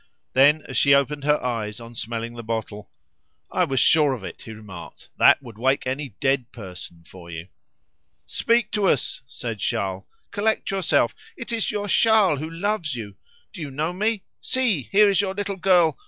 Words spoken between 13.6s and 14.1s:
you know